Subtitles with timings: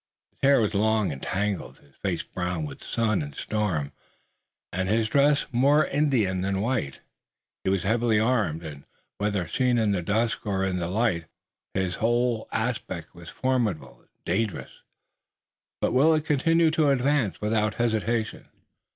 [0.31, 3.91] His hair was long and tangled, his face brown with sun and storm,
[4.73, 7.01] and his dress more Indian than white.
[7.63, 8.85] He was heavily armed, and,
[9.19, 11.25] whether seen in the dusk or in the light,
[11.75, 14.81] his whole aspect was formidable and dangerous.
[15.79, 18.47] But Willet continued to advance without hesitation.